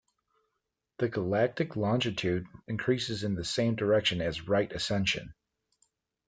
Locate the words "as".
4.19-4.47